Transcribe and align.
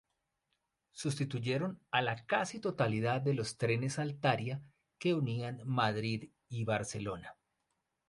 Sustituyeron 0.93 1.79
a 1.91 2.01
la 2.01 2.25
casi 2.25 2.59
totalidad 2.59 3.21
de 3.21 3.35
los 3.35 3.59
trenes 3.59 3.99
Altaria 3.99 4.63
que 4.97 5.13
unían 5.13 5.61
Madrid 5.63 6.31
y 6.49 6.63
Barcelona. 6.63 7.35